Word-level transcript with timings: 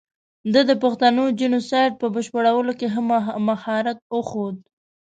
ده 0.53 0.61
د 0.69 0.71
پښتون 0.83 1.17
جینو 1.37 1.59
سایډ 1.69 1.91
په 2.01 2.07
بشپړولو 2.15 2.71
کې 2.79 2.87
ښه 2.93 3.01
مهارت 3.47 3.97
وښود. 4.15 4.55